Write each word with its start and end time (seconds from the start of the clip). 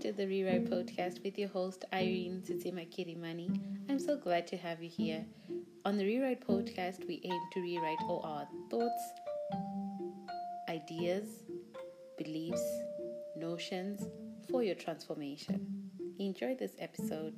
to 0.00 0.12
the 0.12 0.26
Rewrite 0.26 0.64
Podcast 0.70 1.22
with 1.22 1.38
your 1.38 1.50
host 1.50 1.84
Irene 1.92 2.42
Tsitsima 2.42 2.88
Kirimani. 2.88 3.60
I'm 3.90 3.98
so 3.98 4.16
glad 4.16 4.46
to 4.46 4.56
have 4.56 4.82
you 4.82 4.88
here. 4.88 5.26
On 5.84 5.98
the 5.98 6.04
Rewrite 6.06 6.46
Podcast, 6.46 7.06
we 7.06 7.20
aim 7.22 7.38
to 7.52 7.60
rewrite 7.60 7.98
all 8.08 8.22
our 8.24 8.48
thoughts, 8.70 9.02
ideas, 10.70 11.42
beliefs, 12.16 12.64
notions 13.36 14.06
for 14.50 14.62
your 14.62 14.74
transformation. 14.74 15.66
Enjoy 16.18 16.54
this 16.54 16.72
episode. 16.78 17.36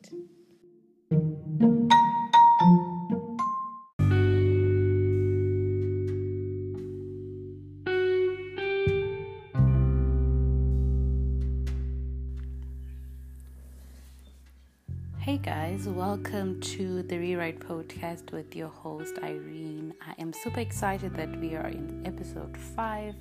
Guys, 15.43 15.89
welcome 15.89 16.61
to 16.61 17.03
the 17.03 17.19
Rewrite 17.19 17.59
Podcast 17.59 18.31
with 18.31 18.55
your 18.55 18.69
host 18.69 19.19
Irene. 19.25 19.93
I 20.01 20.15
am 20.23 20.33
super 20.33 20.61
excited 20.61 21.17
that 21.17 21.37
we 21.41 21.57
are 21.57 21.67
in 21.67 22.07
episode 22.07 22.57
5 22.57 23.17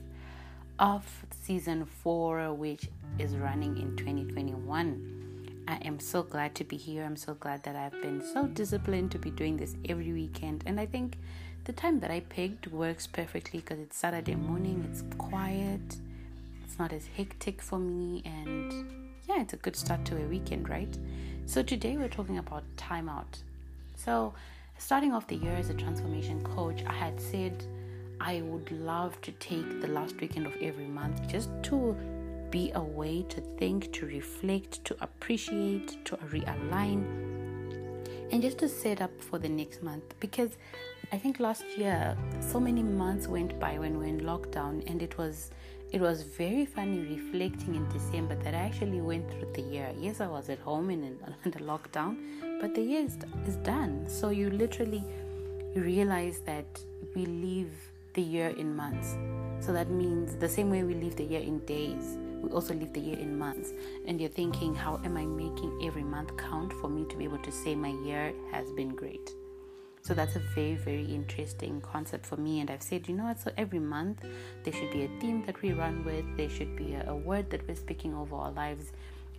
of 0.78 1.04
season 1.32 1.84
4, 1.84 2.54
which 2.54 2.90
is 3.18 3.36
running 3.36 3.76
in 3.76 3.98
2021. 3.98 5.64
I 5.68 5.78
am 5.78 6.00
so 6.00 6.22
glad 6.22 6.54
to 6.56 6.64
be 6.64 6.78
here. 6.78 7.04
I'm 7.04 7.16
so 7.16 7.34
glad 7.34 7.64
that 7.64 7.76
I've 7.76 8.00
been 8.04 8.22
so 8.22 8.46
disciplined 8.46 9.10
to 9.14 9.18
be 9.18 9.32
doing 9.32 9.58
this 9.58 9.76
every 9.90 10.14
weekend. 10.14 10.62
And 10.68 10.80
I 10.80 10.86
think 10.86 11.18
the 11.64 11.74
time 11.74 12.02
that 12.02 12.12
I 12.12 12.20
picked 12.20 12.68
works 12.68 13.08
perfectly 13.08 13.62
because 13.62 13.80
it's 13.80 13.98
Saturday 13.98 14.36
morning, 14.36 14.88
it's 14.92 15.04
quiet, 15.18 15.98
it's 16.64 16.78
not 16.78 16.94
as 16.94 17.08
hectic 17.18 17.64
for 17.64 17.80
me, 17.80 18.22
and 18.26 19.02
yeah, 19.28 19.42
it's 19.42 19.54
a 19.54 19.58
good 19.58 19.76
start 19.76 20.06
to 20.06 20.18
a 20.18 20.28
weekend, 20.28 20.70
right? 20.70 20.96
So 21.52 21.62
today 21.62 21.98
we're 21.98 22.08
talking 22.08 22.38
about 22.38 22.64
timeout. 22.78 23.44
So 23.98 24.34
starting 24.78 25.12
off 25.12 25.28
the 25.28 25.36
year 25.36 25.52
as 25.52 25.70
a 25.70 25.74
transformation 25.74 26.42
coach, 26.46 26.82
I 26.88 26.94
had 26.94 27.20
said 27.20 27.66
I 28.22 28.40
would 28.44 28.72
love 28.72 29.20
to 29.24 29.34
take 29.34 29.82
the 29.82 29.90
last 29.90 30.16
weekend 30.22 30.46
of 30.46 30.54
every 30.62 30.86
month 30.86 31.28
just 31.28 31.50
to 31.64 31.94
be 32.52 32.72
a 32.74 32.82
way 32.82 33.24
to 33.24 33.42
think, 33.60 33.92
to 33.92 34.06
reflect, 34.06 34.86
to 34.86 34.96
appreciate, 35.02 36.06
to 36.06 36.16
realign, 36.16 37.04
and 38.32 38.42
just 38.42 38.60
to 38.60 38.70
set 38.70 39.02
up 39.02 39.12
for 39.22 39.38
the 39.38 39.50
next 39.50 39.84
month. 39.84 40.06
Because 40.22 40.52
I 41.12 41.18
think 41.18 41.42
last 41.42 41.66
year 41.78 42.18
so 42.40 42.62
many 42.62 42.82
months 42.82 43.28
went 43.28 43.60
by 43.60 43.78
when 43.78 44.00
we 44.00 44.06
were 44.06 44.06
in 44.06 44.22
lockdown, 44.22 44.90
and 44.90 45.02
it 45.02 45.18
was 45.18 45.52
it 45.92 46.00
was 46.00 46.22
very 46.24 46.66
funny 46.66 47.00
reflecting 47.00 47.76
in 47.76 47.88
December 47.90 48.36
that 48.36 48.54
I 48.54 48.60
actually 48.60 49.02
went 49.02 49.30
through 49.30 49.52
the 49.54 49.62
year. 49.62 49.92
Yes, 50.00 50.22
I 50.22 50.28
was 50.28 50.50
at 50.50 50.60
home 50.60 50.90
in 50.90 51.20
under 51.46 51.60
lockdown, 51.60 52.16
but 52.62 52.74
the 52.74 52.82
year 52.82 53.04
is, 53.04 53.18
is 53.46 53.58
done. 53.58 54.08
So 54.08 54.30
you 54.30 54.50
literally 54.50 55.04
realize 55.76 56.40
that 56.46 56.66
we 57.14 57.26
live 57.26 57.72
the 58.14 58.22
year 58.22 58.50
in 58.50 58.74
months. 58.74 59.18
So 59.60 59.74
that 59.74 59.90
means 59.90 60.36
the 60.38 60.48
same 60.48 60.70
way 60.70 60.84
we 60.84 60.94
live 60.94 61.18
the 61.18 61.26
year 61.26 61.42
in 61.42 61.60
days, 61.66 62.18
we 62.42 62.50
also 62.52 62.74
live 62.74 62.94
the 62.94 63.00
year 63.02 63.20
in 63.20 63.38
months. 63.38 63.74
And 64.08 64.20
you're 64.20 64.30
thinking, 64.30 64.74
how 64.74 65.02
am 65.04 65.18
I 65.18 65.26
making 65.26 65.82
every 65.86 66.04
month 66.04 66.36
count 66.38 66.72
for 66.74 66.88
me 66.88 67.06
to 67.10 67.18
be 67.18 67.26
able 67.26 67.40
to 67.40 67.52
say 67.52 67.76
my 67.76 67.94
year 68.06 68.34
has 68.52 68.72
been 68.72 68.96
great? 68.96 69.34
So 70.04 70.14
that's 70.14 70.36
a 70.36 70.40
very, 70.40 70.76
very 70.76 71.06
interesting 71.06 71.80
concept 71.82 72.26
for 72.26 72.38
me. 72.38 72.60
And 72.60 72.72
I've 72.72 72.82
said, 72.82 73.08
you 73.08 73.16
know 73.16 73.26
what? 73.26 73.40
So 73.40 73.52
every 73.58 73.80
month 73.80 74.26
there 74.64 74.74
should 74.74 74.92
be 74.92 75.04
a 75.04 75.10
theme 75.20 75.44
that 75.46 75.62
we 75.62 75.74
run 75.74 76.04
with, 76.04 76.26
there 76.38 76.50
should 76.50 76.76
be 76.76 76.94
a, 76.94 77.10
a 77.10 77.16
word 77.16 77.50
that 77.52 77.68
we're 77.68 77.76
speaking 77.76 78.16
over 78.16 78.36
our 78.36 78.52
lives. 78.52 78.92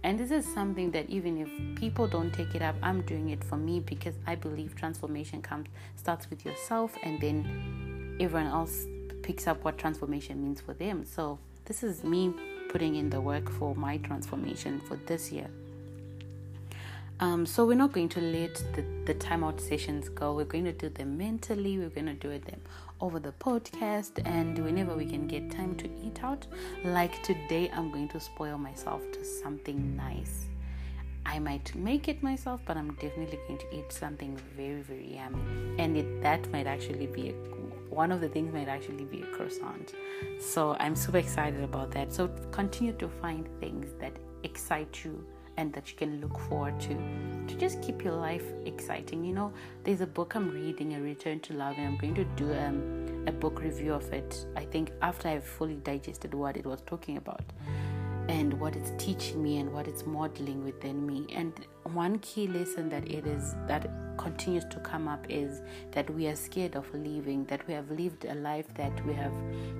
And 0.05 0.19
this 0.19 0.31
is 0.31 0.53
something 0.53 0.91
that 0.93 1.09
even 1.11 1.39
if 1.39 1.79
people 1.79 2.09
don't 2.09 2.33
take 2.33 2.55
it 2.55 2.63
up, 2.63 2.75
I'm 2.83 3.03
doing 3.03 3.31
it 3.31 3.43
for 3.45 3.57
me 3.57 3.81
because 3.81 4.15
I 4.27 4.35
believe 4.35 4.75
transformation 4.75 5.43
comes 5.43 5.69
starts 5.97 6.29
with 6.29 6.45
yourself 6.45 6.97
and 7.05 7.21
then 7.21 8.17
everyone 8.21 8.49
else 8.49 8.87
picks 9.23 9.47
up 9.47 9.63
what 9.65 9.79
transformation 9.79 10.43
means 10.43 10.61
for 10.61 10.75
them. 10.75 11.05
So 11.05 11.39
this 11.65 11.83
is 11.85 12.03
me 12.03 12.35
putting 12.69 12.97
in 12.97 13.11
the 13.11 13.21
work 13.21 13.49
for 13.51 13.75
my 13.77 13.99
transformation 13.99 14.81
for 14.81 14.97
this 14.97 15.31
year. 15.31 15.49
Um, 17.23 17.47
so 17.47 17.65
we're 17.65 17.77
not 17.77 17.93
going 17.93 18.09
to 18.09 18.21
let 18.21 18.57
the, 18.75 18.85
the 19.05 19.15
timeout 19.15 19.61
sessions 19.61 20.09
go. 20.09 20.35
We're 20.35 20.45
going 20.45 20.65
to 20.65 20.73
do 20.73 20.89
them 20.89 21.17
mentally. 21.17 21.79
We're 21.79 21.89
going 21.89 22.07
to 22.07 22.15
do 22.15 22.37
them 22.37 22.61
over 23.01 23.21
the 23.21 23.31
podcast 23.39 24.21
and 24.25 24.59
whenever 24.59 24.97
we 24.97 25.07
can 25.07 25.29
get 25.29 25.49
time 25.49 25.77
to 25.77 25.89
eat 26.05 26.25
out. 26.25 26.45
Like 26.85 27.23
today, 27.23 27.71
I'm 27.73 27.93
going 27.93 28.09
to 28.09 28.19
spoil 28.19 28.59
myself 28.59 29.03
to 29.13 29.25
something 29.25 29.97
nice. 29.97 30.47
I 31.25 31.39
might 31.39 31.73
make 31.77 32.09
it 32.09 32.25
myself, 32.25 32.61
but 32.67 32.77
I'm 32.77 32.93
definitely 32.95 33.39
going 33.47 33.61
to 33.61 33.73
eat 33.73 33.93
something 33.93 34.37
very, 34.57 34.83
very 34.83 35.15
yummy. 35.15 35.77
And 35.79 35.97
it, 35.97 36.23
that 36.23 36.51
might 36.51 36.67
actually 36.67 37.07
be 37.07 37.29
a, 37.29 37.33
one 37.95 38.11
of 38.11 38.21
the 38.21 38.29
things 38.29 38.53
might 38.53 38.67
actually 38.67 39.05
be 39.05 39.23
a 39.23 39.27
croissant. 39.27 39.95
So 40.41 40.75
I'm 40.81 40.97
super 40.97 41.19
excited 41.19 41.63
about 41.63 41.93
that. 41.93 42.13
So 42.13 42.27
continue 42.51 42.95
to 42.95 43.09
find 43.09 43.49
things 43.61 43.87
that 44.01 44.17
excite 44.43 45.05
you 45.05 45.25
and 45.57 45.73
that 45.73 45.91
you 45.91 45.97
can 45.97 46.21
look 46.21 46.39
forward 46.49 46.79
to 46.81 46.97
to 47.49 47.55
just 47.57 47.83
keep 47.83 48.05
your 48.05 48.15
life 48.15 48.45
exciting. 48.67 49.25
You 49.25 49.35
know 49.35 49.53
there's 49.85 50.01
a 50.01 50.07
book 50.07 50.35
i'm 50.35 50.51
reading 50.51 50.95
a 50.95 51.01
return 51.01 51.41
to 51.41 51.55
love 51.55 51.77
and 51.77 51.87
i'm 51.87 51.97
going 51.97 52.15
to 52.15 52.25
do 52.37 52.53
um, 52.55 53.25
a 53.27 53.33
book 53.33 53.61
review 53.61 53.93
of 53.93 54.13
it 54.13 54.47
i 54.57 54.65
think 54.65 54.93
after 55.03 55.29
i've 55.29 55.45
fully 55.45 55.77
digested 55.77 56.35
what 56.35 56.57
it 56.57 56.65
was 56.65 56.81
talking 56.87 57.17
about 57.17 57.45
and 58.29 58.59
what 58.61 58.77
it's 58.77 58.93
teaching 58.99 59.43
me 59.43 59.59
and 59.59 59.73
what 59.73 59.89
it's 59.89 60.07
modeling 60.07 60.65
within 60.65 61.07
me. 61.07 61.27
And 61.35 61.53
one 61.93 62.19
key 62.21 62.47
lesson 62.47 62.89
that 62.91 63.11
it 63.11 63.27
is 63.27 63.55
that 63.67 63.91
continues 64.17 64.65
to 64.67 64.79
come 64.81 65.09
up 65.09 65.25
is 65.29 65.63
that 65.93 66.09
we 66.11 66.27
are 66.27 66.37
scared 66.37 66.77
of 66.77 66.93
leaving, 66.95 67.45
that 67.47 67.67
we 67.67 67.75
have 67.75 67.91
lived 67.91 68.25
a 68.25 68.35
life 68.35 68.67
that 68.75 69.05
we 69.07 69.13
have 69.13 69.33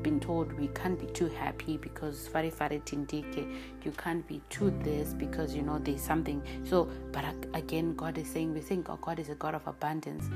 been 0.03 0.21
told 0.21 0.53
we 0.53 0.69
can't 0.69 0.99
be 0.99 1.07
too 1.07 1.29
happy 1.29 1.77
because 1.77 2.29
fare 2.29 2.51
fare 2.51 2.81
tindike, 2.81 3.55
you 3.85 3.93
can't 3.93 4.27
be 4.27 4.41
too 4.51 4.71
this 4.83 5.15
because 5.15 5.55
you 5.55 5.63
know 5.63 5.79
there's 5.79 6.03
something. 6.03 6.43
So, 6.65 6.89
but 7.13 7.25
again, 7.55 7.95
God 7.95 8.19
is 8.19 8.29
saying, 8.29 8.55
we 8.55 8.61
think 8.61 8.89
oh, 8.89 8.99
God 9.01 9.19
is 9.19 9.29
a 9.29 9.35
God 9.35 9.55
of 9.55 9.67
abundance. 9.67 10.29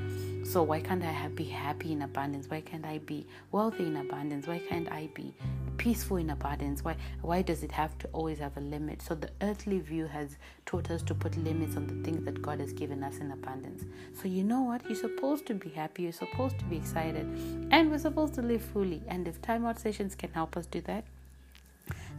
So, 0.49 0.63
why 0.63 0.79
can't 0.79 1.03
I 1.03 1.27
be 1.29 1.43
happy 1.43 1.91
in 1.91 2.01
abundance? 2.03 2.49
Why 2.49 2.61
can't 2.61 2.85
I 2.85 2.99
be 2.99 3.27
wealthy 3.51 3.85
in 3.85 3.97
abundance? 3.97 4.47
Why 4.47 4.59
can't 4.59 4.89
I 4.91 5.09
be 5.13 5.33
peaceful 5.77 6.17
in 6.17 6.29
abundance? 6.29 6.83
Why, 6.83 6.95
why 7.21 7.41
does 7.41 7.63
it 7.63 7.71
have 7.71 7.97
to 7.99 8.07
always 8.13 8.39
have 8.39 8.55
a 8.57 8.61
limit? 8.61 9.01
So, 9.01 9.15
the 9.15 9.29
earthly 9.41 9.79
view 9.79 10.07
has 10.07 10.37
taught 10.65 10.89
us 10.91 11.01
to 11.03 11.13
put 11.13 11.35
limits 11.37 11.75
on 11.75 11.87
the 11.87 11.95
things 12.03 12.25
that 12.25 12.41
God 12.41 12.59
has 12.59 12.73
given 12.73 13.03
us 13.03 13.17
in 13.17 13.31
abundance. 13.31 13.83
So, 14.13 14.27
you 14.27 14.43
know 14.43 14.61
what? 14.61 14.85
You're 14.87 14.95
supposed 14.95 15.45
to 15.47 15.53
be 15.53 15.69
happy, 15.69 16.03
you're 16.03 16.11
supposed 16.11 16.57
to 16.59 16.65
be 16.65 16.77
excited, 16.77 17.25
and 17.71 17.91
we're 17.91 17.99
supposed 17.99 18.33
to 18.35 18.41
live 18.41 18.61
fully. 18.61 19.01
And 19.07 19.27
if 19.27 19.41
timeout 19.41 19.79
sessions 19.79 20.15
can 20.15 20.31
help 20.31 20.57
us 20.57 20.65
do 20.65 20.81
that, 20.81 21.03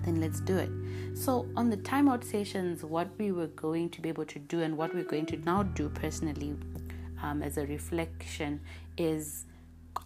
then 0.04 0.20
let's 0.20 0.40
do 0.40 0.56
it. 0.56 0.70
So, 1.16 1.46
on 1.56 1.70
the 1.70 1.76
timeout 1.76 2.24
sessions, 2.24 2.84
what 2.84 3.08
we 3.18 3.32
were 3.32 3.48
going 3.48 3.90
to 3.90 4.00
be 4.00 4.08
able 4.08 4.26
to 4.26 4.38
do 4.38 4.60
and 4.60 4.76
what 4.76 4.94
we're 4.94 5.04
going 5.04 5.26
to 5.26 5.36
now 5.38 5.62
do 5.62 5.88
personally 5.88 6.56
um, 7.22 7.42
as 7.42 7.58
a 7.58 7.66
reflection 7.66 8.60
is 8.96 9.44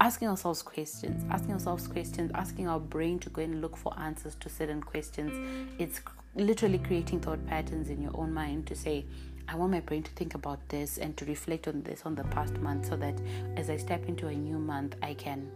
asking 0.01 0.29
ourselves 0.29 0.63
questions, 0.63 1.25
asking 1.31 1.53
ourselves 1.53 1.87
questions, 1.87 2.31
asking 2.35 2.69
our 2.69 2.81
brain 2.81 3.19
to 3.21 3.31
go 3.31 3.43
and 3.43 3.61
look 3.61 3.77
for 3.77 3.93
answers 3.99 4.35
to 4.37 4.49
certain 4.49 4.83
questions. 4.83 5.33
It's 5.79 6.01
literally 6.35 6.79
creating 6.79 7.21
thought 7.21 7.45
patterns 7.47 7.91
in 7.91 8.01
your 8.01 8.13
own 8.15 8.33
mind 8.33 8.67
to 8.69 8.75
say, 8.75 9.05
I 9.49 9.57
want 9.57 9.73
my 9.73 9.81
brain 9.81 10.03
to 10.03 10.11
think 10.13 10.35
about 10.35 10.67
this 10.69 10.99
and 10.99 11.17
to 11.17 11.25
reflect 11.25 11.69
on 11.69 11.83
this 11.83 12.03
on 12.05 12.15
the 12.15 12.25
past 12.25 12.55
month 12.59 12.87
so 12.87 12.97
that 12.97 13.21
as 13.57 13.71
I 13.71 13.77
step 13.77 14.07
into 14.07 14.29
a 14.29 14.35
new 14.35 14.59
month 14.59 14.97
I 15.03 15.15
can 15.15 15.51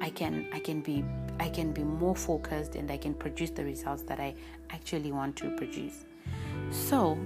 I 0.00 0.10
can 0.10 0.46
I 0.52 0.58
can 0.58 0.80
be 0.80 1.04
I 1.40 1.48
can 1.48 1.72
be 1.72 1.82
more 1.82 2.14
focused 2.14 2.74
and 2.74 2.90
I 2.90 2.96
can 2.96 3.14
produce 3.14 3.50
the 3.50 3.64
results 3.64 4.02
that 4.04 4.20
I 4.20 4.34
actually 4.70 5.12
want 5.12 5.36
to 5.36 5.50
produce. 5.56 6.04
So 6.70 7.18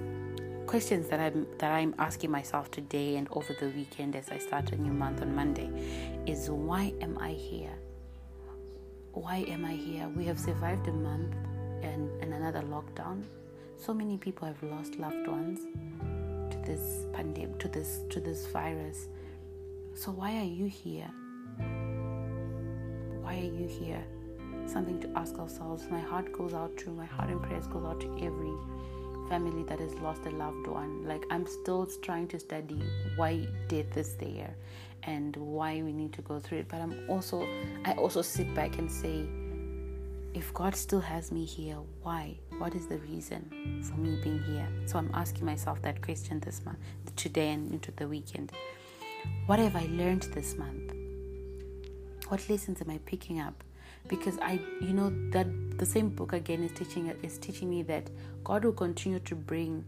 questions 0.66 1.08
that 1.08 1.18
I'm 1.18 1.46
that 1.58 1.72
I'm 1.72 1.94
asking 1.98 2.30
myself 2.30 2.70
today 2.70 3.16
and 3.16 3.26
over 3.32 3.54
the 3.58 3.68
weekend 3.70 4.14
as 4.16 4.28
I 4.30 4.38
start 4.38 4.72
a 4.72 4.76
new 4.76 4.92
month 4.92 5.22
on 5.22 5.34
Monday 5.34 5.70
is 6.26 6.50
why 6.50 6.92
am 7.00 7.18
I 7.18 7.30
here? 7.30 7.74
Why 9.12 9.38
am 9.48 9.64
I 9.64 9.72
here? 9.72 10.08
We 10.14 10.24
have 10.26 10.38
survived 10.38 10.86
a 10.86 10.92
month 10.92 11.34
and, 11.82 12.10
and 12.22 12.34
another 12.34 12.62
lockdown 12.62 13.24
so 13.78 13.94
many 13.94 14.18
people 14.18 14.46
have 14.46 14.62
lost 14.62 14.96
loved 14.96 15.26
ones 15.26 15.60
to 16.50 16.58
this 16.66 17.06
pandemic, 17.12 17.58
to 17.60 17.68
this 17.68 18.00
to 18.10 18.20
this 18.20 18.46
virus. 18.48 19.08
So 19.94 20.10
why 20.10 20.36
are 20.36 20.44
you 20.44 20.66
here? 20.66 21.10
Why 23.22 23.34
are 23.36 23.52
you 23.60 23.68
here? 23.68 24.04
Something 24.66 25.00
to 25.00 25.10
ask 25.16 25.38
ourselves. 25.38 25.88
My 25.90 26.00
heart 26.00 26.32
goes 26.32 26.54
out 26.54 26.76
to 26.78 26.90
my 26.90 27.06
heart 27.06 27.30
and 27.30 27.42
prayers 27.42 27.66
goes 27.68 27.84
out 27.84 28.00
to 28.00 28.08
every 28.20 28.52
family 29.28 29.62
that 29.64 29.78
has 29.78 29.94
lost 29.94 30.26
a 30.26 30.30
loved 30.30 30.66
one. 30.66 31.06
Like 31.06 31.24
I'm 31.30 31.46
still 31.46 31.86
trying 32.02 32.28
to 32.28 32.38
study 32.38 32.82
why 33.16 33.46
death 33.68 33.96
is 33.96 34.16
there 34.16 34.54
and 35.04 35.36
why 35.36 35.82
we 35.82 35.92
need 35.92 36.12
to 36.14 36.22
go 36.22 36.40
through 36.40 36.58
it. 36.58 36.68
But 36.68 36.80
I'm 36.80 36.98
also 37.08 37.46
I 37.84 37.92
also 37.92 38.22
sit 38.22 38.52
back 38.54 38.78
and 38.78 38.90
say 38.90 39.26
if 40.34 40.52
God 40.52 40.74
still 40.74 41.00
has 41.00 41.30
me 41.32 41.44
here, 41.44 41.78
why? 42.02 42.38
What 42.58 42.74
is 42.74 42.88
the 42.88 42.98
reason 42.98 43.82
for 43.84 43.96
me 44.00 44.18
being 44.20 44.42
here? 44.42 44.68
So 44.86 44.98
I'm 44.98 45.10
asking 45.14 45.46
myself 45.46 45.80
that 45.82 46.02
question 46.02 46.40
this 46.40 46.64
month, 46.64 46.78
today 47.14 47.52
and 47.52 47.72
into 47.72 47.92
the 47.92 48.08
weekend. 48.08 48.50
What 49.46 49.60
have 49.60 49.76
I 49.76 49.86
learned 49.90 50.24
this 50.34 50.56
month? 50.56 50.92
What 52.26 52.48
lessons 52.50 52.80
am 52.80 52.90
I 52.90 52.98
picking 53.06 53.38
up? 53.40 53.62
Because 54.08 54.38
I, 54.40 54.60
you 54.80 54.92
know, 54.92 55.12
that 55.30 55.46
the 55.78 55.86
same 55.86 56.08
book 56.08 56.32
again 56.32 56.64
is 56.64 56.72
teaching 56.72 57.14
is 57.22 57.38
teaching 57.38 57.70
me 57.70 57.82
that 57.84 58.10
God 58.42 58.64
will 58.64 58.72
continue 58.72 59.20
to 59.20 59.36
bring 59.36 59.84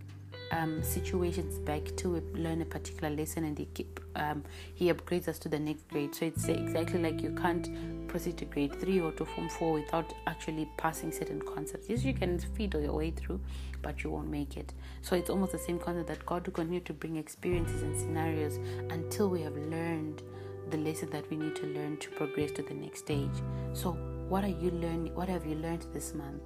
um, 0.52 0.82
situations 0.82 1.58
back 1.58 1.84
to 1.96 2.22
learn 2.34 2.62
a 2.62 2.64
particular 2.64 3.10
lesson 3.14 3.44
and 3.44 3.58
he 3.58 3.66
keep 3.74 4.00
um, 4.16 4.44
he 4.74 4.92
upgrades 4.92 5.28
us 5.28 5.38
to 5.40 5.48
the 5.48 5.58
next 5.58 5.88
grade 5.88 6.14
so 6.14 6.26
it's 6.26 6.48
exactly 6.48 7.00
like 7.00 7.20
you 7.20 7.30
can't 7.30 7.68
proceed 8.10 8.36
to 8.36 8.44
grade 8.44 8.74
3 8.80 9.00
or 9.00 9.12
to 9.12 9.24
form 9.24 9.48
4 9.48 9.72
without 9.72 10.12
actually 10.26 10.68
passing 10.76 11.12
certain 11.12 11.40
concepts. 11.40 11.88
Yes 11.88 12.04
you 12.04 12.12
can 12.12 12.38
feed 12.38 12.74
your 12.74 12.92
way 12.92 13.12
through 13.12 13.40
but 13.82 14.02
you 14.02 14.10
won't 14.10 14.28
make 14.28 14.56
it. 14.56 14.74
So 15.00 15.14
it's 15.14 15.30
almost 15.30 15.52
the 15.52 15.58
same 15.58 15.78
concept 15.78 16.08
that 16.08 16.26
god 16.26 16.46
will 16.46 16.52
continue 16.52 16.80
to 16.80 16.92
bring 16.92 17.16
experiences 17.16 17.82
and 17.82 17.96
scenarios 17.96 18.58
until 18.90 19.30
we 19.30 19.42
have 19.42 19.56
learned 19.56 20.22
the 20.70 20.76
lesson 20.78 21.10
that 21.10 21.28
we 21.30 21.36
need 21.36 21.54
to 21.56 21.66
learn 21.66 21.96
to 21.98 22.10
progress 22.10 22.50
to 22.52 22.62
the 22.62 22.74
next 22.74 23.00
stage. 23.00 23.36
So 23.72 23.92
what 24.28 24.44
are 24.44 24.56
you 24.64 24.70
learning 24.70 25.14
what 25.14 25.28
have 25.28 25.46
you 25.46 25.54
learned 25.54 25.86
this 25.92 26.12
month? 26.12 26.42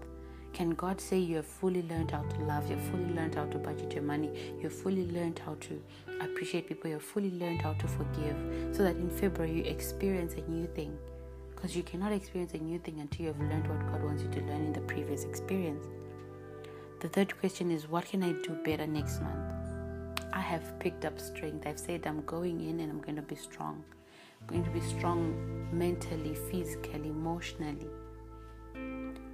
Can 0.52 0.70
God 0.70 1.00
say 1.00 1.18
you 1.18 1.36
have 1.36 1.46
fully 1.46 1.82
learned 1.82 2.12
how 2.12 2.22
to 2.22 2.40
love, 2.42 2.70
you've 2.70 2.80
fully 2.82 3.12
learned 3.14 3.34
how 3.34 3.46
to 3.46 3.58
budget 3.58 3.92
your 3.92 4.04
money, 4.04 4.30
you've 4.60 4.72
fully 4.72 5.10
learned 5.10 5.40
how 5.40 5.56
to 5.62 5.82
appreciate 6.20 6.68
people, 6.68 6.90
you've 6.90 7.02
fully 7.02 7.32
learned 7.32 7.62
how 7.62 7.72
to 7.72 7.88
forgive, 7.88 8.36
so 8.70 8.84
that 8.84 8.94
in 8.94 9.10
February 9.10 9.52
you 9.52 9.64
experience 9.64 10.34
a 10.34 10.48
new 10.48 10.66
thing? 10.66 10.96
Because 11.64 11.78
you 11.78 11.82
cannot 11.82 12.12
experience 12.12 12.52
a 12.52 12.58
new 12.58 12.78
thing 12.78 13.00
until 13.00 13.24
you 13.24 13.32
have 13.32 13.40
learned 13.40 13.66
what 13.66 13.90
God 13.90 14.04
wants 14.04 14.22
you 14.22 14.28
to 14.32 14.40
learn 14.40 14.66
in 14.66 14.72
the 14.74 14.82
previous 14.82 15.24
experience. 15.24 15.86
The 17.00 17.08
third 17.08 17.40
question 17.40 17.70
is 17.70 17.88
what 17.88 18.04
can 18.04 18.22
I 18.22 18.32
do 18.32 18.50
better 18.66 18.86
next 18.86 19.22
month? 19.22 19.54
I 20.30 20.40
have 20.40 20.78
picked 20.78 21.06
up 21.06 21.18
strength. 21.18 21.66
I've 21.66 21.78
said 21.78 22.06
I'm 22.06 22.20
going 22.26 22.60
in 22.68 22.80
and 22.80 22.92
I'm 22.92 23.00
going 23.00 23.16
to 23.16 23.22
be 23.22 23.34
strong. 23.34 23.82
I'm 24.42 24.46
going 24.46 24.64
to 24.64 24.70
be 24.78 24.80
strong 24.82 25.66
mentally, 25.72 26.34
physically, 26.34 27.08
emotionally 27.08 27.88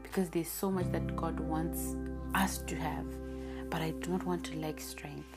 because 0.04 0.30
there's 0.30 0.46
so 0.46 0.70
much 0.70 0.86
that 0.92 1.16
God 1.16 1.40
wants 1.40 1.96
us 2.36 2.58
to 2.68 2.76
have. 2.76 3.06
But 3.70 3.82
I 3.82 3.90
do 3.90 4.12
not 4.12 4.24
want 4.24 4.44
to 4.44 4.56
lack 4.60 4.80
strength. 4.80 5.36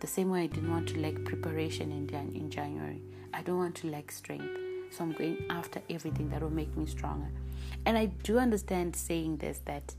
The 0.00 0.06
same 0.06 0.28
way 0.28 0.42
I 0.42 0.48
didn't 0.48 0.70
want 0.70 0.88
to 0.90 1.00
lack 1.00 1.24
preparation 1.24 1.90
in, 1.90 2.06
in 2.36 2.50
January. 2.50 3.00
I 3.32 3.40
don't 3.40 3.56
want 3.56 3.76
to 3.76 3.90
lack 3.90 4.12
strength. 4.12 4.63
So 4.96 5.02
I'm 5.02 5.12
going 5.12 5.44
after 5.50 5.82
everything 5.90 6.28
that 6.30 6.40
will 6.40 6.50
make 6.50 6.76
me 6.76 6.86
stronger. 6.86 7.28
And 7.84 7.98
I 7.98 8.06
do 8.06 8.38
understand 8.38 8.94
saying 8.94 9.38
this 9.38 9.60
that 9.64 9.94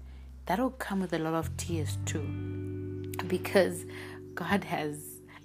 that'll 0.45 0.69
come 0.71 1.01
with 1.01 1.11
a 1.11 1.19
lot 1.19 1.33
of 1.33 1.55
tears 1.57 1.97
too. 2.05 2.23
Because 3.27 3.85
God 4.35 4.63
has 4.63 4.99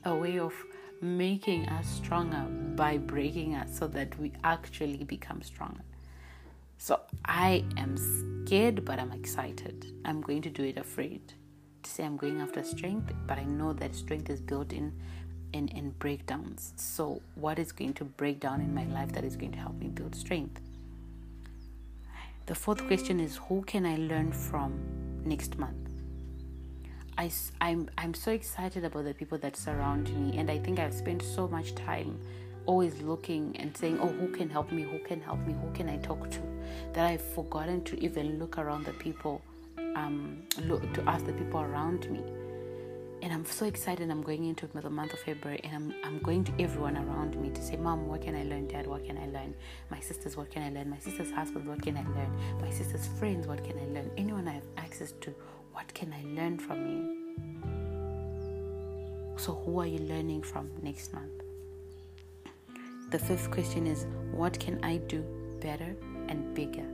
a 0.05 0.15
way 0.15 0.39
of 0.39 0.55
making 1.01 1.69
us 1.69 1.89
stronger 1.89 2.47
by 2.77 2.99
breaking 2.99 3.57
us 3.57 3.77
so 3.77 3.89
that 3.89 4.17
we 4.21 4.33
actually 4.45 5.03
become 5.03 5.43
stronger. 5.43 5.83
So 6.79 7.01
I 7.25 7.65
am 7.77 7.97
scared, 8.47 8.85
but 8.85 9.01
I'm 9.01 9.13
excited. 9.13 9.93
I'm 10.05 10.21
going 10.21 10.43
to 10.43 10.51
do 10.51 10.63
it 10.63 10.79
afraid. 10.79 11.33
To 11.83 11.91
say 11.91 12.05
I'm 12.05 12.17
going 12.17 12.41
after 12.41 12.63
strength, 12.63 13.13
but 13.27 13.39
I 13.39 13.45
know 13.45 13.73
that 13.73 13.95
strength 13.97 14.31
is 14.31 14.41
built 14.41 14.73
in 14.73 14.93
in 15.53 15.91
breakdowns. 15.99 16.73
So 16.77 17.23
what 17.35 17.59
is 17.59 17.73
going 17.73 17.95
to 17.95 18.05
break 18.05 18.41
down 18.41 18.61
in 18.61 18.75
my 18.75 18.85
life 18.85 19.13
that 19.13 19.25
is 19.25 19.37
going 19.37 19.53
to 19.53 19.59
help 19.59 19.75
me 19.75 19.89
build 19.89 20.15
strength? 20.15 20.61
The 22.47 22.55
fourth 22.55 22.85
question 22.87 23.21
is 23.21 23.37
who 23.37 23.63
can 23.63 23.87
I 23.87 23.97
learn 23.97 24.33
from 24.33 24.73
next 25.25 25.59
month? 25.59 25.77
I, 27.17 27.31
I'm, 27.61 27.89
I'm 27.99 28.15
so 28.15 28.33
excited 28.33 28.85
about 28.85 29.05
the 29.05 29.15
people 29.15 29.39
that 29.39 29.57
surround 29.57 30.09
me, 30.17 30.39
and 30.39 30.51
I 30.51 30.59
think 30.59 30.79
I've 30.79 30.95
spent 30.95 31.23
so 31.23 31.47
much 31.47 31.75
time 31.75 32.19
always 32.67 33.01
looking 33.03 33.57
and 33.59 33.77
saying, 33.77 33.99
Oh, 34.01 34.09
who 34.09 34.29
can 34.29 34.49
help 34.49 34.73
me? 34.73 34.83
Who 34.83 34.99
can 35.01 35.21
help 35.21 35.39
me? 35.47 35.55
Who 35.55 35.71
can 35.73 35.89
I 35.89 35.99
talk 35.99 36.31
to? 36.31 36.41
That 36.93 37.07
I've 37.07 37.23
forgotten 37.23 37.85
to 37.85 38.03
even 38.03 38.39
look 38.39 38.59
around 38.59 38.85
the 38.85 38.93
people, 38.93 39.43
um, 39.97 40.43
look, 40.65 40.93
to 40.95 41.03
ask 41.03 41.27
the 41.27 41.33
people 41.33 41.61
around 41.61 42.11
me. 42.11 42.23
And 43.23 43.33
I'm 43.35 43.45
so 43.45 43.67
excited. 43.67 44.11
I'm 44.11 44.23
going 44.23 44.47
into 44.47 44.67
the 44.67 44.89
month 44.89 45.13
of 45.13 45.19
February, 45.21 45.61
and 45.63 45.75
I'm 45.75 45.95
I'm 46.05 46.19
going 46.21 46.43
to 46.45 46.53
everyone 46.59 46.97
around 46.97 47.37
me 47.41 47.51
to 47.51 47.63
say, 47.63 47.77
Mom, 47.77 48.07
what 48.07 48.23
can 48.23 48.35
I 48.35 48.45
learn? 48.45 48.67
Dad, 48.67 48.87
what 48.87 49.05
can 49.05 49.19
I 49.19 49.27
learn? 49.27 49.55
My 49.91 50.01
sisters, 50.01 50.37
what 50.39 50.51
can 50.51 50.63
I 50.63 50.71
learn? 50.71 50.89
My 50.89 50.99
sister's 50.99 51.31
husband, 51.31 51.69
what 51.69 51.83
can 51.83 51.99
I 51.99 52.05
learn? 52.17 52.31
My 52.61 52.71
sister's 52.71 53.07
friends, 53.19 53.47
what 53.47 53.63
can 53.63 53.79
I 53.79 53.85
learn? 53.93 54.11
Anyone 54.17 54.49
I 54.49 54.53
have 54.53 54.69
access 54.79 55.13
to, 55.21 55.35
what 55.73 55.93
can 55.93 56.15
I 56.15 56.23
learn 56.41 56.59
from 56.59 56.87
you? 56.87 57.21
So, 59.37 59.55
who 59.55 59.81
are 59.81 59.87
you 59.87 59.99
learning 59.99 60.43
from 60.43 60.71
next 60.83 61.13
month? 61.13 61.43
The 63.11 63.19
fifth 63.19 63.51
question 63.51 63.87
is 63.87 64.07
what 64.31 64.59
can 64.61 64.83
I 64.85 64.99
do 64.99 65.23
better 65.61 65.95
and 66.29 66.55
bigger? 66.55 66.87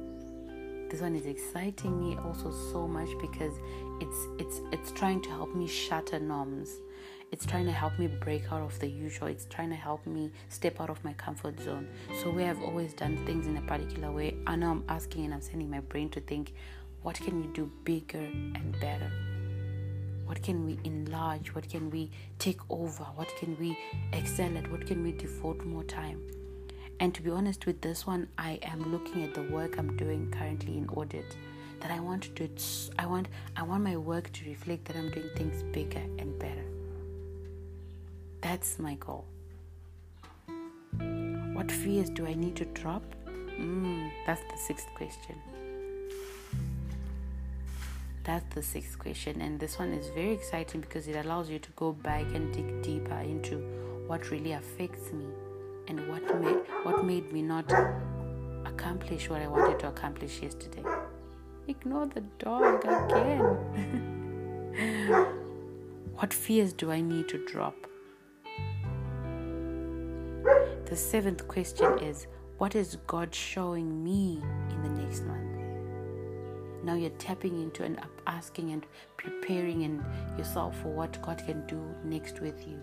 This 0.89 1.01
one 1.01 1.17
is 1.17 1.27
exciting 1.27 1.99
me 1.99 2.17
also 2.25 2.53
so 2.73 2.87
much 2.87 3.09
because 3.21 3.53
it's 4.01 4.29
it's 4.39 4.61
it's 4.73 4.93
trying 4.93 5.21
to 5.23 5.31
help 5.31 5.55
me 5.55 5.67
shatter 5.67 6.19
norms. 6.19 6.71
It's 7.33 7.45
trying 7.45 7.67
to 7.67 7.73
help 7.73 7.99
me 7.99 8.07
break 8.07 8.53
out 8.53 8.63
of 8.63 8.79
the 8.79 8.87
usual. 8.87 9.29
It's 9.29 9.47
trying 9.47 9.71
to 9.71 9.77
help 9.77 10.07
me 10.07 10.31
step 10.49 10.81
out 10.81 10.91
of 10.91 11.03
my 11.05 11.13
comfort 11.15 11.59
zone. 11.61 11.89
So 12.23 12.31
where 12.31 12.49
I've 12.51 12.63
always 12.63 12.93
done 12.95 13.25
things 13.27 13.47
in 13.47 13.57
a 13.57 13.63
particular 13.63 14.13
way, 14.13 14.37
I 14.47 14.55
know 14.55 14.71
I'm 14.71 14.85
asking 14.89 15.25
and 15.25 15.35
I'm 15.35 15.41
sending 15.41 15.69
my 15.69 15.81
brain 15.81 16.09
to 16.11 16.21
think, 16.21 16.55
what 17.03 17.17
can 17.17 17.41
we 17.41 17.49
do 17.49 17.71
bigger 17.83 18.19
and 18.19 18.77
better? 18.81 19.11
What 20.25 20.43
can 20.43 20.65
we 20.65 20.79
enlarge? 20.85 21.55
What 21.55 21.69
can 21.69 21.91
we 21.91 22.11
take 22.39 22.61
over? 22.71 23.05
What 23.17 23.29
can 23.39 23.57
we 23.59 23.77
excel 24.13 24.57
at? 24.57 24.71
What 24.71 24.87
can 24.87 25.03
we 25.03 25.13
devote 25.13 25.65
more 25.65 25.85
time? 25.85 26.21
And 27.01 27.15
to 27.15 27.23
be 27.23 27.31
honest 27.31 27.67
with 27.67 27.81
this 27.81 28.07
one, 28.07 28.29
I 28.39 28.59
am 28.63 28.91
looking 28.93 29.25
at 29.25 29.35
the 29.35 29.43
work 29.43 29.79
I'm 29.79 29.97
doing 29.97 30.31
currently 30.31 30.79
in 30.79 30.89
audit. 30.89 31.37
That 31.87 31.95
I 31.99 32.01
want 32.01 32.25
to 32.25 32.31
do 32.31 32.43
it, 32.43 32.91
I 32.99 33.07
want 33.07 33.29
I 33.57 33.63
want 33.63 33.85
my 33.85 33.97
work 33.97 34.33
to 34.33 34.45
reflect 34.45 34.87
that 34.87 34.97
I'm 34.97 35.09
doing 35.09 35.31
things 35.37 35.63
bigger 35.73 36.03
and 36.19 36.37
better. 36.37 36.65
That's 38.41 38.81
my 38.81 38.95
goal. 38.95 39.25
What 41.55 41.71
fears 41.71 42.11
do 42.11 42.27
I 42.27 42.35
need 42.35 42.57
to 42.57 42.65
drop? 42.65 43.05
Mm, 43.29 44.11
that's 44.27 44.41
the 44.51 44.59
sixth 44.67 44.89
question. 44.97 45.37
That's 48.25 48.53
the 48.53 48.65
sixth 48.65 48.99
question, 48.99 49.41
and 49.41 49.61
this 49.61 49.79
one 49.79 49.93
is 49.93 50.09
very 50.09 50.33
exciting 50.33 50.81
because 50.81 51.07
it 51.07 51.25
allows 51.25 51.49
you 51.49 51.61
to 51.61 51.71
go 51.77 51.93
back 51.93 52.25
and 52.35 52.53
dig 52.53 52.83
deeper 52.83 53.21
into 53.21 53.59
what 54.09 54.33
really 54.33 54.55
affects 54.55 55.13
me 55.13 55.27
and 55.87 56.09
what 56.09 56.25
made 56.41 56.63
what 56.83 57.05
made 57.05 57.33
me 57.33 57.43
not 57.43 57.73
accomplish 58.65 59.31
what 59.31 59.41
I 59.41 59.47
wanted 59.47 59.79
to 59.79 59.87
accomplish 59.87 60.43
yesterday. 60.43 60.96
Ignore 61.69 62.07
the 62.07 62.21
dog 62.39 62.85
again. 62.85 63.43
what 66.15 66.33
fears 66.33 66.73
do 66.73 66.93
I 66.93 67.01
need 67.01 67.29
to 67.29 67.45
drop? 67.45 67.75
The 70.87 70.95
seventh 70.95 71.49
question 71.49 71.99
is 71.99 72.29
what 72.59 72.77
is 72.77 72.99
God 73.09 73.35
showing 73.35 74.05
me 74.05 74.41
in 74.71 74.83
the 74.83 75.03
next 75.03 75.25
month? 75.25 75.43
Now 76.85 76.95
you're 76.95 77.11
tapping 77.19 77.61
into 77.61 77.83
and 77.83 78.01
asking 78.29 78.71
and 78.71 78.87
preparing 79.17 79.83
and 79.83 80.05
yourself 80.39 80.81
for 80.81 80.91
what 80.91 81.21
God 81.21 81.43
can 81.45 81.67
do 81.67 81.83
next 82.05 82.41
with 82.41 82.65
you. 82.65 82.79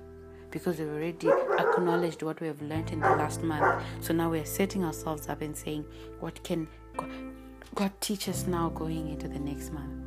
Because 0.51 0.77
we've 0.77 0.89
already 0.89 1.29
acknowledged 1.57 2.21
what 2.21 2.41
we 2.41 2.47
have 2.47 2.61
learned 2.61 2.91
in 2.91 2.99
the 2.99 3.09
last 3.09 3.43
month. 3.43 3.81
So 4.01 4.13
now 4.13 4.29
we're 4.29 4.43
setting 4.43 4.83
ourselves 4.83 5.29
up 5.29 5.41
and 5.41 5.55
saying, 5.55 5.85
What 6.19 6.43
can 6.43 6.67
God, 7.73 7.91
teach 8.01 8.29
us 8.29 8.45
now 8.45 8.69
going 8.69 9.09
into 9.09 9.27
the 9.27 9.39
next 9.39 9.71
month? 9.71 10.05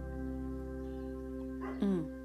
Mm 1.80 2.16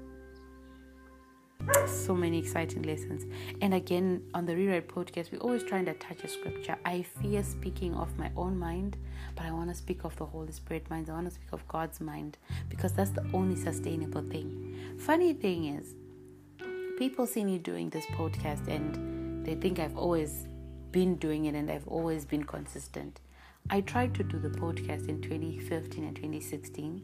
so 1.86 2.14
many 2.14 2.38
exciting 2.38 2.82
lessons. 2.82 3.24
And 3.60 3.74
again, 3.74 4.22
on 4.34 4.46
the 4.46 4.54
Rewrite 4.56 4.88
podcast, 4.88 5.30
we 5.30 5.38
always 5.38 5.62
try 5.62 5.78
and 5.78 5.88
attach 5.88 6.24
a 6.24 6.28
scripture. 6.28 6.76
I 6.84 7.02
fear 7.02 7.42
speaking 7.42 7.94
of 7.94 8.16
my 8.18 8.30
own 8.36 8.58
mind, 8.58 8.96
but 9.36 9.46
I 9.46 9.52
want 9.52 9.70
to 9.70 9.74
speak 9.74 10.04
of 10.04 10.16
the 10.16 10.26
Holy 10.26 10.52
Spirit 10.52 10.88
mind. 10.90 11.08
I 11.08 11.12
want 11.12 11.28
to 11.28 11.34
speak 11.34 11.52
of 11.52 11.66
God's 11.68 12.00
mind 12.00 12.38
because 12.68 12.92
that's 12.92 13.10
the 13.10 13.24
only 13.32 13.56
sustainable 13.56 14.22
thing. 14.22 14.96
Funny 14.98 15.32
thing 15.32 15.66
is, 15.66 15.94
people 16.98 17.26
see 17.26 17.44
me 17.44 17.58
doing 17.58 17.90
this 17.90 18.06
podcast 18.06 18.66
and 18.68 19.44
they 19.46 19.54
think 19.54 19.78
I've 19.78 19.96
always 19.96 20.46
been 20.90 21.16
doing 21.16 21.46
it 21.46 21.54
and 21.54 21.70
I've 21.70 21.88
always 21.88 22.24
been 22.24 22.44
consistent. 22.44 23.20
I 23.70 23.80
tried 23.80 24.14
to 24.14 24.24
do 24.24 24.38
the 24.38 24.50
podcast 24.50 25.08
in 25.08 25.20
2015 25.22 26.04
and 26.04 26.16
2016, 26.16 27.02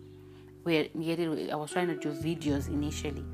where 0.63 0.87
I 0.95 1.55
was 1.57 1.71
trying 1.71 1.89
to 1.89 1.97
do 1.97 2.13
videos 2.13 2.69
initially 2.69 3.25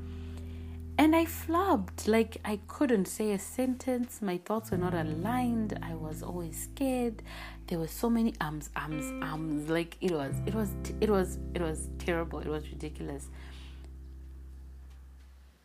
and 0.97 1.15
I 1.15 1.25
flubbed. 1.25 2.07
Like 2.07 2.37
I 2.45 2.59
couldn't 2.67 3.05
say 3.05 3.33
a 3.33 3.39
sentence. 3.39 4.21
My 4.21 4.37
thoughts 4.37 4.71
were 4.71 4.77
not 4.77 4.93
aligned. 4.93 5.77
I 5.81 5.93
was 5.95 6.23
always 6.23 6.63
scared. 6.63 7.21
There 7.67 7.79
were 7.79 7.87
so 7.87 8.09
many 8.09 8.33
ums, 8.41 8.69
ums, 8.75 9.05
ums. 9.23 9.69
Like 9.69 9.97
it 10.01 10.11
was, 10.11 10.33
it 10.45 10.53
was, 10.53 10.71
it 11.01 11.09
was, 11.09 11.39
it 11.53 11.61
was 11.61 11.89
terrible. 11.99 12.39
It 12.39 12.47
was 12.47 12.67
ridiculous. 12.69 13.29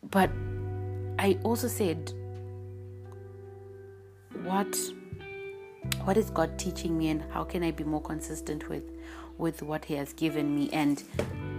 But 0.03 0.31
I 1.19 1.37
also 1.43 1.67
said, 1.67 2.11
what, 4.43 4.75
what 6.05 6.17
is 6.17 6.29
God 6.29 6.57
teaching 6.57 6.97
me, 6.97 7.09
and 7.09 7.23
how 7.31 7.43
can 7.43 7.63
I 7.63 7.71
be 7.71 7.83
more 7.83 8.01
consistent 8.01 8.69
with, 8.69 8.83
with 9.37 9.61
what 9.61 9.85
He 9.85 9.95
has 9.95 10.13
given 10.13 10.53
me, 10.55 10.69
and, 10.71 11.03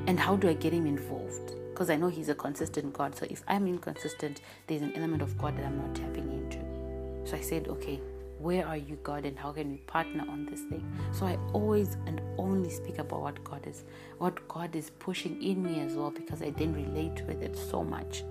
and 0.07 0.19
how 0.19 0.37
do 0.37 0.49
I 0.49 0.55
get 0.55 0.73
Him 0.73 0.87
involved? 0.87 1.53
because 1.73 1.91
I 1.91 1.97
know 1.97 2.09
He's 2.09 2.29
a 2.29 2.35
consistent 2.35 2.93
God. 2.93 3.17
So 3.17 3.27
if 3.29 3.43
I'm 3.49 3.67
inconsistent, 3.67 4.41
there's 4.67 4.83
an 4.83 4.93
element 4.95 5.23
of 5.23 5.37
God 5.37 5.57
that 5.57 5.65
I'm 5.65 5.79
not 5.79 5.95
tapping 5.97 6.31
into. 6.31 7.29
So 7.29 7.37
I 7.37 7.41
said, 7.41 7.67
okay, 7.67 8.01
where 8.39 8.67
are 8.67 8.77
you, 8.77 8.99
God, 9.03 9.25
and 9.25 9.39
how 9.39 9.53
can 9.53 9.71
we 9.71 9.79
partner 9.79 10.25
on 10.29 10.47
this 10.47 10.61
thing? 10.63 10.85
So 11.13 11.27
I 11.27 11.39
always 11.53 11.97
and 12.07 12.21
only 12.39 12.71
speak 12.71 12.99
about 12.99 13.23
what 13.23 13.43
God 13.43 13.67
is, 13.67 13.85
what 14.19 14.47
God 14.49 14.77
is 14.77 14.91
pushing 14.91 15.43
in 15.43 15.63
me 15.63 15.81
as 15.81 15.95
well, 15.95 16.11
because 16.11 16.43
I 16.43 16.51
then 16.51 16.75
relate 16.75 17.27
with 17.27 17.43
it 17.43 17.57
so 17.57 17.83
much. 17.83 18.23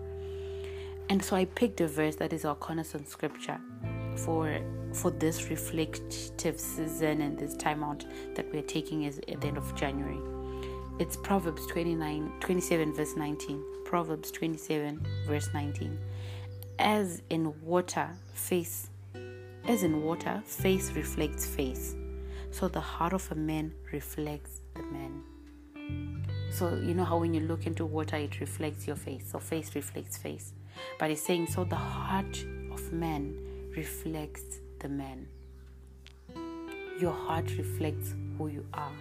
And 1.10 1.24
so 1.24 1.36
I 1.36 1.46
picked 1.46 1.82
a 1.82 1.88
verse 1.88 2.16
that 2.18 2.32
is 2.32 2.46
our 2.46 2.56
cornerstone 2.56 3.06
scripture 3.06 3.60
for 4.16 4.62
for 4.94 5.12
this 5.12 5.50
reflective 5.50 6.60
season 6.60 7.22
and 7.22 7.38
this 7.38 7.56
time 7.56 7.84
out 7.84 8.06
that 8.36 8.52
we're 8.54 8.62
taking 8.62 9.04
is 9.04 9.20
at 9.28 9.42
the 9.42 9.48
end 9.48 9.58
of 9.58 9.76
January. 9.76 10.20
It's 11.00 11.18
Proverbs 11.18 11.66
29, 11.68 12.34
27, 12.40 12.94
verse 12.94 13.16
19. 13.16 13.64
Proverbs 13.86 14.32
27, 14.32 15.06
verse 15.26 15.50
19. 15.54 15.98
As 16.80 17.22
in 17.30 17.60
water, 17.62 18.10
face, 18.34 18.90
as 19.68 19.84
in 19.84 20.04
water, 20.04 20.42
face 20.46 20.92
reflects 20.92 21.46
face. 21.46 21.96
So 22.52 22.68
the 22.68 22.80
heart 22.80 23.14
of 23.14 23.32
a 23.32 23.36
man 23.36 23.74
reflects 23.92 24.62
the 24.76 24.84
man. 24.84 25.24
So 26.52 26.76
you 26.76 26.94
know 26.94 27.06
how 27.06 27.18
when 27.18 27.34
you 27.34 27.42
look 27.42 27.66
into 27.66 27.86
water, 27.86 28.18
it 28.18 28.40
reflects 28.40 28.86
your 28.86 28.96
face. 28.96 29.32
So 29.32 29.40
face 29.40 29.74
reflects 29.74 30.18
face. 30.18 30.54
But 31.00 31.12
it's 31.12 31.22
saying, 31.22 31.48
so 31.48 31.64
the 31.64 31.76
heart 31.76 32.46
of 32.72 32.92
man 32.92 33.38
reflects 33.76 34.61
the 34.82 34.90
man. 34.90 35.28
Your 37.00 37.14
heart 37.14 37.46
reflects 37.58 38.14
who 38.38 38.48
you 38.48 38.66
are. 38.74 38.92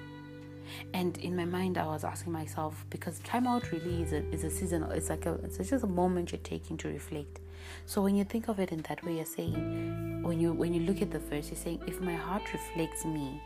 And 0.94 1.18
in 1.18 1.34
my 1.34 1.44
mind, 1.44 1.78
I 1.78 1.87
was 1.87 2.04
asking 2.04 2.32
myself 2.32 2.84
because 2.90 3.18
timeout 3.20 3.70
really 3.72 4.02
is 4.02 4.12
a, 4.12 4.25
is 4.30 4.44
a 4.44 4.50
season. 4.50 4.84
It's 4.92 5.08
like 5.10 5.26
a 5.26 5.34
it's 5.44 5.58
just 5.58 5.84
a 5.84 5.87
moment 5.87 6.32
you're 6.32 6.40
taking 6.42 6.76
to 6.78 6.88
reflect. 6.88 7.40
So 7.87 8.02
when 8.02 8.14
you 8.14 8.25
think 8.25 8.49
of 8.49 8.60
it 8.60 8.72
in 8.72 8.82
that 8.82 9.04
way, 9.04 9.16
you're 9.16 9.25
saying 9.25 10.22
when 10.22 10.40
you 10.40 10.52
when 10.52 10.72
you 10.75 10.82
look 10.82 11.02
at 11.02 11.10
the 11.10 11.18
verse, 11.18 11.49
you're 11.49 11.56
saying 11.56 11.82
if 11.87 12.00
my 12.00 12.14
heart 12.14 12.42
reflects 12.52 13.04
me, 13.04 13.40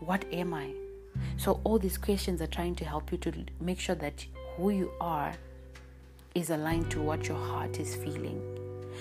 what 0.00 0.24
am 0.32 0.54
I? 0.54 0.72
So 1.36 1.60
all 1.64 1.78
these 1.78 1.98
questions 1.98 2.40
are 2.40 2.46
trying 2.46 2.76
to 2.76 2.84
help 2.84 3.10
you 3.10 3.18
to 3.18 3.32
make 3.60 3.80
sure 3.80 3.96
that 3.96 4.24
who 4.56 4.70
you 4.70 4.92
are 5.00 5.34
is 6.34 6.50
aligned 6.50 6.90
to 6.92 7.00
what 7.00 7.26
your 7.26 7.38
heart 7.38 7.80
is 7.80 7.96
feeling. 7.96 8.57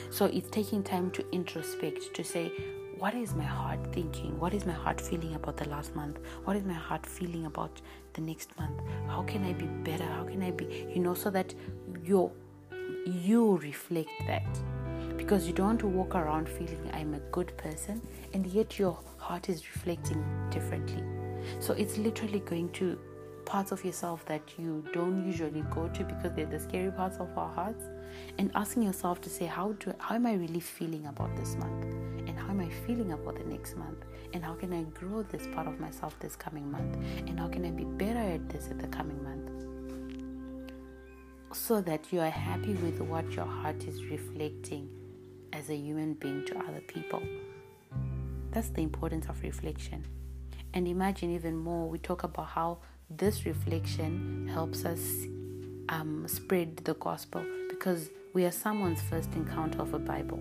So 0.10 0.26
it's 0.26 0.50
taking 0.50 0.84
time 0.84 1.12
to 1.12 1.24
introspect 1.32 2.14
to 2.14 2.24
say, 2.24 2.52
what 2.98 3.14
is 3.14 3.36
my 3.36 3.44
heart 3.44 3.80
thinking? 3.94 4.40
What 4.40 4.54
is 4.54 4.66
my 4.66 4.74
heart 4.74 5.00
feeling 5.00 5.36
about 5.36 5.58
the 5.58 5.70
last 5.70 5.96
month? 5.96 6.18
What 6.46 6.56
is 6.56 6.64
my 6.64 6.74
heart 6.74 7.06
feeling 7.06 7.46
about 7.46 7.82
the 8.14 8.22
next 8.22 8.58
month? 8.58 8.82
How 9.08 9.22
can 9.22 9.44
I 9.44 9.54
be 9.54 9.66
better? 9.66 10.06
How 10.06 10.24
can 10.24 10.42
I 10.42 10.52
be, 10.52 10.88
you 10.94 11.00
know, 11.00 11.14
so 11.14 11.30
that 11.30 11.54
you 12.04 12.32
you 13.06 13.58
reflect 13.58 14.10
that. 14.28 14.46
Because 15.16 15.48
you 15.48 15.54
don't 15.54 15.68
want 15.68 15.80
to 15.80 15.88
walk 15.88 16.16
around 16.16 16.48
feeling 16.48 16.90
I'm 16.94 17.14
a 17.14 17.20
good 17.32 17.56
person 17.58 18.02
and 18.34 18.46
yet 18.48 18.78
your 18.78 19.00
heart 19.18 19.50
is 19.50 19.64
reflecting 19.76 20.24
differently. 20.52 21.04
So 21.60 21.74
it's 21.74 21.98
literally 21.98 22.40
going 22.40 22.70
to 22.74 23.00
parts 23.46 23.72
of 23.72 23.84
yourself 23.86 24.26
that 24.26 24.42
you 24.58 24.84
don't 24.94 25.26
usually 25.26 25.62
go 25.74 25.88
to 25.88 26.04
because 26.04 26.34
they're 26.34 26.46
the 26.46 26.60
scary 26.60 26.92
parts 26.92 27.18
of 27.18 27.36
our 27.38 27.54
hearts 27.54 27.86
and 28.38 28.52
asking 28.56 28.84
yourself 28.84 29.22
to 29.22 29.30
say 29.30 29.46
how 29.46 29.74
do 29.74 29.94
how 30.00 30.16
am 30.16 30.26
I 30.26 30.34
really 30.34 30.60
feeling 30.60 31.08
about 31.08 31.36
this 31.36 31.56
month? 31.56 31.86
And 32.28 32.38
how 32.38 32.50
am 32.50 32.60
I 32.60 32.70
feeling 32.86 33.14
about 33.14 33.38
the 33.38 33.44
next 33.44 33.76
month? 33.76 34.06
And 34.34 34.44
how 34.44 34.54
can 34.54 34.74
I 34.74 34.84
grow 35.00 35.24
this 35.24 35.48
part 35.48 35.68
of 35.68 35.80
myself 35.80 36.20
this 36.20 36.36
coming 36.36 36.70
month? 36.70 36.98
And 37.28 37.40
how 37.40 37.48
can 37.48 37.66
I 37.66 37.72
be 37.72 37.86
better 37.86 38.20
at 38.20 38.50
this 38.50 38.70
at 38.70 38.80
the 38.80 38.88
coming 38.88 39.24
month? 39.24 39.52
So 41.54 41.82
that 41.82 42.12
you 42.12 42.20
are 42.20 42.30
happy 42.30 42.74
with 42.74 43.00
what 43.02 43.32
your 43.32 43.46
heart 43.46 43.84
is 43.86 44.04
reflecting 44.06 44.90
as 45.54 45.70
a 45.70 45.76
human 45.76 46.14
being 46.14 46.46
to 46.46 46.58
other 46.60 46.82
people. 46.82 47.22
That's 48.52 48.70
the 48.70 48.82
importance 48.82 49.28
of 49.28 49.42
reflection. 49.42 50.06
And 50.74 50.88
imagine 50.88 51.34
even 51.34 51.58
more 51.58 51.90
we 51.90 51.98
talk 51.98 52.24
about 52.24 52.48
how 52.48 52.80
this 53.10 53.46
reflection 53.46 54.50
helps 54.52 54.84
us 54.84 55.26
um, 55.90 56.26
spread 56.28 56.78
the 56.78 56.94
gospel 56.96 57.44
because 57.78 58.10
we 58.34 58.44
are 58.44 58.52
someone's 58.52 59.02
first 59.02 59.32
encounter 59.34 59.82
of 59.82 59.94
a 59.94 60.00
Bible. 60.00 60.40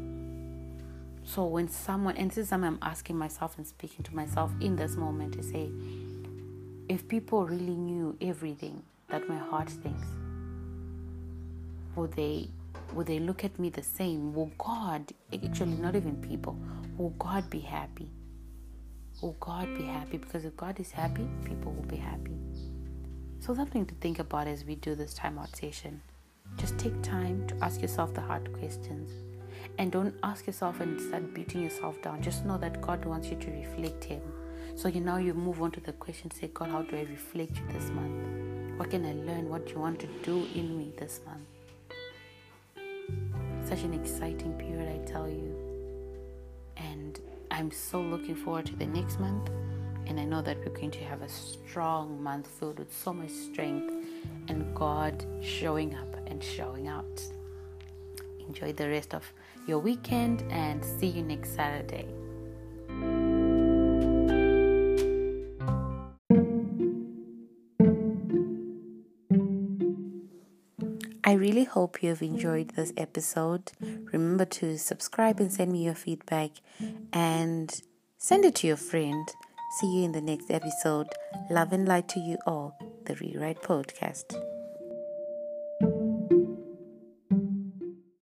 So 1.22 1.44
when 1.44 1.68
someone, 1.68 2.16
and 2.16 2.30
this 2.30 2.38
is 2.38 2.48
something 2.48 2.68
I'm 2.68 2.78
asking 2.82 3.18
myself 3.18 3.58
and 3.58 3.66
speaking 3.66 4.04
to 4.04 4.14
myself 4.14 4.50
in 4.60 4.76
this 4.76 4.96
moment 4.96 5.34
to 5.34 5.42
say, 5.42 5.70
if 6.88 7.06
people 7.08 7.44
really 7.44 7.74
knew 7.74 8.16
everything 8.20 8.82
that 9.08 9.28
my 9.28 9.36
heart 9.36 9.68
thinks, 9.68 10.06
would 11.94 12.12
they 12.12 12.48
would 12.94 13.06
they 13.06 13.18
look 13.18 13.44
at 13.44 13.58
me 13.58 13.68
the 13.68 13.82
same? 13.82 14.32
Will 14.32 14.52
God 14.56 15.12
actually 15.32 15.76
not 15.76 15.96
even 15.96 16.16
people, 16.16 16.56
will 16.96 17.10
God 17.10 17.50
be 17.50 17.58
happy? 17.58 18.08
Will 19.20 19.36
God 19.40 19.76
be 19.76 19.82
happy? 19.84 20.18
Because 20.18 20.44
if 20.44 20.56
God 20.56 20.78
is 20.78 20.92
happy, 20.92 21.26
people 21.44 21.72
will 21.72 21.88
be 21.88 21.96
happy. 21.96 22.36
So 23.40 23.54
something 23.54 23.84
to 23.86 23.94
think 23.96 24.20
about 24.20 24.46
as 24.46 24.64
we 24.64 24.76
do 24.76 24.94
this 24.94 25.14
time 25.14 25.38
out 25.38 25.54
session. 25.56 26.00
Just 26.56 26.78
take 26.78 27.00
time 27.02 27.46
to 27.48 27.56
ask 27.62 27.82
yourself 27.82 28.14
the 28.14 28.20
hard 28.20 28.52
questions. 28.52 29.10
And 29.78 29.92
don't 29.92 30.14
ask 30.22 30.46
yourself 30.46 30.80
and 30.80 31.00
start 31.00 31.34
beating 31.34 31.62
yourself 31.62 32.00
down. 32.02 32.22
Just 32.22 32.44
know 32.44 32.56
that 32.58 32.80
God 32.80 33.04
wants 33.04 33.28
you 33.28 33.36
to 33.36 33.50
reflect 33.50 34.04
Him. 34.04 34.22
So 34.74 34.88
you 34.88 35.00
now 35.00 35.16
you 35.16 35.34
move 35.34 35.62
on 35.62 35.70
to 35.72 35.80
the 35.80 35.92
question 35.92 36.30
say, 36.30 36.48
God, 36.52 36.70
how 36.70 36.82
do 36.82 36.96
I 36.96 37.02
reflect 37.02 37.56
you 37.56 37.64
this 37.72 37.90
month? 37.90 38.78
What 38.78 38.90
can 38.90 39.04
I 39.06 39.12
learn? 39.12 39.48
What 39.48 39.66
do 39.66 39.72
you 39.72 39.80
want 39.80 39.98
to 40.00 40.06
do 40.22 40.46
in 40.54 40.76
me 40.76 40.92
this 40.98 41.20
month? 41.26 41.46
Such 43.66 43.82
an 43.82 43.94
exciting 43.94 44.52
period, 44.54 44.88
I 44.88 45.10
tell 45.10 45.28
you. 45.28 45.56
And 46.76 47.18
I'm 47.50 47.70
so 47.70 48.00
looking 48.00 48.36
forward 48.36 48.66
to 48.66 48.76
the 48.76 48.86
next 48.86 49.18
month. 49.18 49.50
And 50.06 50.20
I 50.20 50.24
know 50.24 50.42
that 50.42 50.58
we're 50.58 50.74
going 50.74 50.90
to 50.92 51.04
have 51.04 51.22
a 51.22 51.28
strong 51.28 52.22
month 52.22 52.46
filled 52.46 52.78
with 52.78 52.94
so 52.94 53.12
much 53.12 53.30
strength 53.30 53.92
and 54.48 54.74
God 54.74 55.24
showing 55.42 55.94
up 55.96 56.05
and 56.26 56.42
showing 56.42 56.88
out. 56.88 57.22
Enjoy 58.40 58.72
the 58.72 58.88
rest 58.88 59.14
of 59.14 59.24
your 59.66 59.78
weekend 59.78 60.42
and 60.50 60.84
see 60.84 61.08
you 61.08 61.22
next 61.22 61.54
Saturday. 61.54 62.06
I 71.28 71.32
really 71.32 71.64
hope 71.64 72.04
you 72.04 72.10
have 72.10 72.22
enjoyed 72.22 72.68
this 72.70 72.92
episode. 72.96 73.72
Remember 74.12 74.44
to 74.44 74.78
subscribe 74.78 75.40
and 75.40 75.52
send 75.52 75.72
me 75.72 75.84
your 75.84 75.96
feedback 75.96 76.52
and 77.12 77.68
send 78.16 78.44
it 78.44 78.54
to 78.56 78.68
your 78.68 78.76
friend. 78.76 79.28
See 79.80 79.98
you 79.98 80.04
in 80.04 80.12
the 80.12 80.20
next 80.20 80.52
episode. 80.52 81.08
Love 81.50 81.72
and 81.72 81.88
light 81.88 82.08
to 82.10 82.20
you 82.20 82.38
all, 82.46 82.78
the 83.06 83.16
Rewrite 83.16 83.60
Podcast. 83.60 84.55